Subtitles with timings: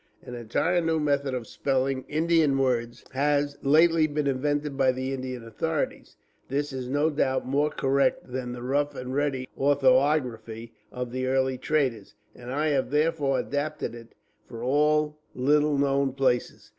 [0.23, 5.43] An entirely new method of spelling Indian words has lately been invented by the Indian
[5.43, 6.15] authorities.
[6.49, 11.59] This is no doubt more correct than the rough and ready orthography of the early
[11.59, 14.15] traders, and I have therefore adopted it
[14.47, 16.69] for all little known places.